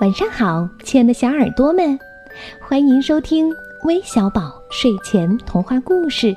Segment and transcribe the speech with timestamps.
[0.00, 1.98] 晚上好，亲爱的小耳朵们，
[2.60, 6.36] 欢迎收听微小宝睡前童话故事，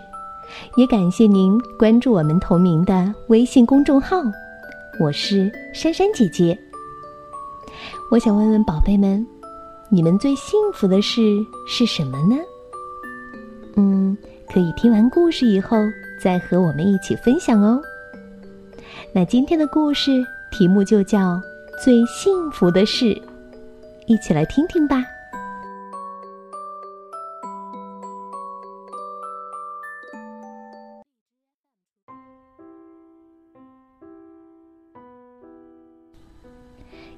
[0.78, 4.18] 也感谢您关注我们同名的微信公众号。
[5.00, 6.57] 我是珊珊姐姐。
[8.10, 9.24] 我想问问宝贝们，
[9.89, 11.21] 你们最幸福的事
[11.68, 12.36] 是什么呢？
[13.75, 14.18] 嗯，
[14.52, 15.78] 可以听完故事以后
[16.20, 17.80] 再和我们一起分享哦。
[19.14, 21.36] 那今天的故事题目就叫
[21.84, 23.06] 《最幸福的事》，
[24.07, 25.04] 一起来听听吧。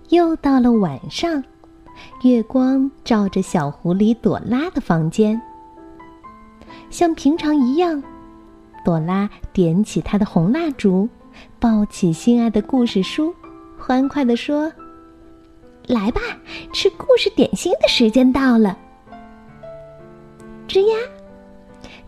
[0.09, 1.43] 又到了晚上，
[2.21, 5.41] 月光照着小狐狸朵拉的房间。
[6.91, 8.03] 像平常一样，
[8.85, 11.09] 朵拉点起她的红蜡烛，
[11.59, 13.33] 抱起心爱的故事书，
[13.79, 14.71] 欢快地说
[15.87, 16.21] ：“来吧，
[16.71, 18.77] 吃故事点心的时间到了。”
[20.67, 20.95] 吱呀，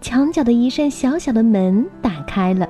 [0.02, 2.68] 墙角的一扇小小的门打开了，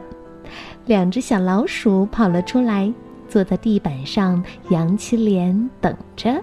[0.86, 2.94] 两只小老鼠跑了出来。
[3.28, 6.42] 坐在地板上，扬起脸等着。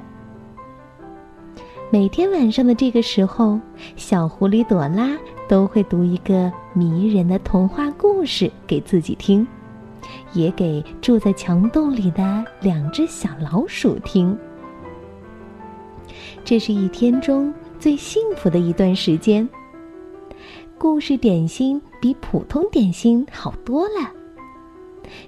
[1.91, 3.59] 每天晚上的这个时候，
[3.97, 5.17] 小狐狸朵拉
[5.49, 9.47] 都会读一个迷人的童话故事给自己听，
[10.33, 14.37] 也给住在墙洞里的两只小老鼠听。
[16.45, 19.49] 这是一天中最幸福的一段时间。
[20.77, 24.11] 故事点心比普通点心好多了。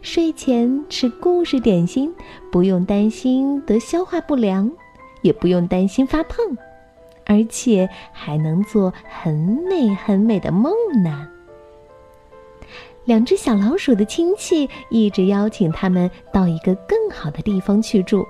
[0.02, 2.12] 睡前吃故事点心，
[2.50, 4.70] 不用担心得消化不良，
[5.22, 6.38] 也不用担心发胖，
[7.26, 9.34] 而且还能做很
[9.68, 11.28] 美很美的梦呢。
[13.04, 18.24] 两只小老鼠的亲戚一直邀请他们到一个更好的地方去住，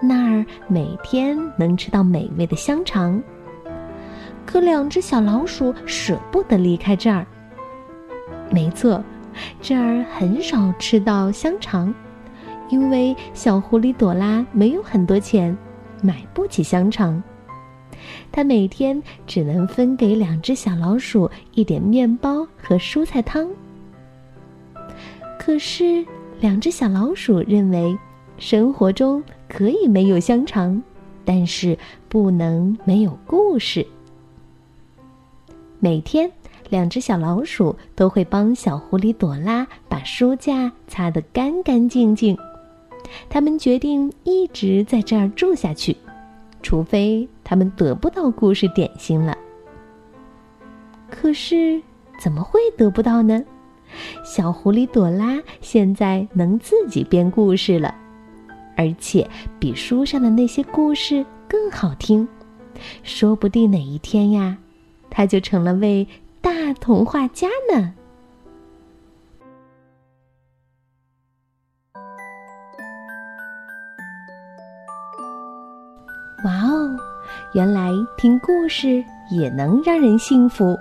[0.00, 3.22] 那儿每天能吃到美味的香肠。
[4.46, 7.26] 可两只小老鼠舍不得离开这儿。
[8.50, 9.02] 没错。
[9.62, 11.94] 这儿很少吃到香肠，
[12.68, 15.56] 因为小狐狸朵拉没有很多钱，
[16.02, 17.22] 买不起香肠。
[18.32, 23.48] 它每天只能分给两只小老鼠一点面包和蔬菜汤。
[25.38, 26.04] 可是，
[26.40, 27.96] 两只小老鼠认为，
[28.40, 30.82] 生活中可以没有香肠，
[31.24, 31.78] 但是
[32.08, 33.86] 不能没有故事。
[35.78, 36.28] 每天。
[36.68, 42.38] 两只小老鼠都会帮小狐狸朵拉把书架擦得干干净净。
[43.28, 45.96] 他们决定一直在这儿住下去，
[46.62, 49.36] 除非他们得不到故事点心了。
[51.10, 51.82] 可是
[52.22, 53.42] 怎么会得不到呢？
[54.24, 57.92] 小狐狸朵拉现在能自己编故事了，
[58.80, 62.26] 而且比书上的那些故事更好听。
[63.02, 64.56] 说不定哪一天呀，
[65.10, 66.08] 他就成了位。
[66.40, 67.92] 大童话家呢？
[76.46, 76.96] 哇哦，
[77.52, 80.74] 原来听故事也能让人幸福。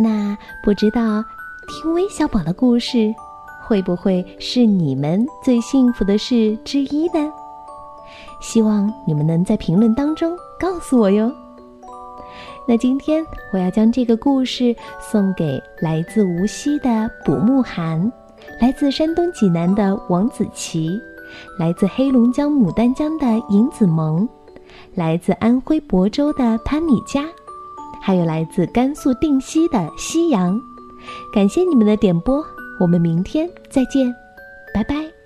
[0.00, 1.24] 那不知道
[1.68, 3.14] 听微小宝的故事，
[3.70, 7.32] 会不会是你们最幸福的事之一呢？
[8.40, 11.30] 希望你们能在评论当中告诉我哟。
[12.66, 18.10] 那今天我要将这个故事送给来自无锡的卜慕寒，
[18.60, 20.90] 来自山东济南的王子琪，
[21.56, 24.28] 来自黑龙江牡丹江的尹子萌，
[24.96, 27.24] 来自安徽亳州的潘米佳，
[28.02, 30.60] 还有来自甘肃定西的夕阳。
[31.32, 32.44] 感谢你们的点播，
[32.80, 34.10] 我们明天再见，
[34.72, 35.19] 拜拜。